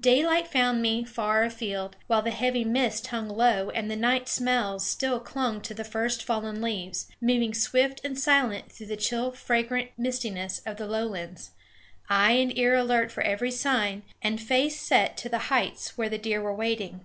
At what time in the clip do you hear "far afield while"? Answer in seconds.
1.04-2.22